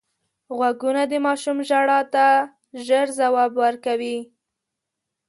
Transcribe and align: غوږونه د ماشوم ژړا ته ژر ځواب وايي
غوږونه 0.57 1.01
د 1.11 1.13
ماشوم 1.25 1.57
ژړا 1.69 1.99
ته 2.13 2.25
ژر 2.85 3.07
ځواب 3.19 3.51
وايي 3.61 4.17